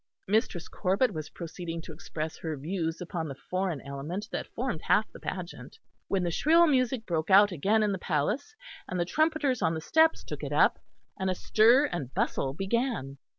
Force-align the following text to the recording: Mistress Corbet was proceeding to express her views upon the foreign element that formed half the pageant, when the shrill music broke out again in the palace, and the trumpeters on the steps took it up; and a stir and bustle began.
Mistress 0.27 0.67
Corbet 0.67 1.13
was 1.13 1.29
proceeding 1.29 1.79
to 1.83 1.93
express 1.93 2.35
her 2.39 2.57
views 2.57 3.01
upon 3.01 3.27
the 3.27 3.35
foreign 3.51 3.81
element 3.81 4.27
that 4.31 4.47
formed 4.55 4.81
half 4.81 5.05
the 5.11 5.19
pageant, 5.19 5.77
when 6.07 6.23
the 6.23 6.31
shrill 6.31 6.65
music 6.65 7.05
broke 7.05 7.29
out 7.29 7.51
again 7.51 7.83
in 7.83 7.91
the 7.91 7.99
palace, 7.99 8.55
and 8.87 8.99
the 8.99 9.05
trumpeters 9.05 9.61
on 9.61 9.75
the 9.75 9.79
steps 9.79 10.23
took 10.23 10.41
it 10.41 10.51
up; 10.51 10.79
and 11.19 11.29
a 11.29 11.35
stir 11.35 11.85
and 11.85 12.15
bustle 12.15 12.55
began. 12.55 13.19